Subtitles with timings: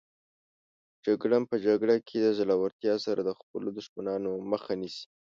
[1.05, 5.05] جګړن په جګړه کې د زړورتیا سره د خپلو دښمنانو مخه نیسي.